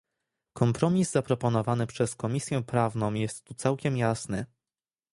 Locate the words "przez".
1.87-2.15